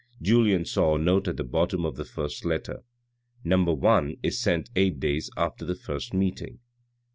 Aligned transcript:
Julien 0.19 0.65
saw 0.65 0.95
a 0.95 0.97
nott 0.97 1.27
at 1.27 1.37
the 1.37 1.43
bottom 1.43 1.85
of 1.85 1.95
the 1.95 2.03
first 2.05 2.43
letter: 2.43 2.83
No. 3.43 3.79
i 3.85 4.17
is 4.23 4.41
sent 4.41 4.71
eight 4.75 4.99
days 4.99 5.29
after 5.37 5.63
the 5.63 5.75
first 5.75 6.11
meeting. 6.11 6.57